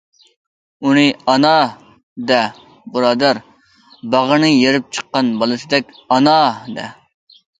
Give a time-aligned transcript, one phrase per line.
[0.91, 1.01] ئۇنى‹‹
[1.33, 1.49] ئانا››
[2.31, 2.39] دە
[2.95, 3.41] بۇرادەر،
[4.15, 6.35] باغرىنى يېرىپ چىققان بالىسىدەك‹‹ ئانا››
[6.79, 6.89] دە!